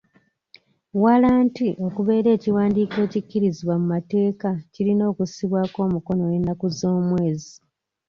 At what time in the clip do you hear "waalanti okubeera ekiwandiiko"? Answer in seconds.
1.03-2.97